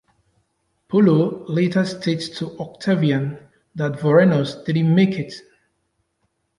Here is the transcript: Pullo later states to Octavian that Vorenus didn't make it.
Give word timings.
Pullo 0.89 1.47
later 1.47 1.85
states 1.85 2.27
to 2.29 2.57
Octavian 2.59 3.37
that 3.75 3.99
Vorenus 3.99 4.55
didn't 4.65 4.95
make 4.95 5.11
it. 5.19 5.31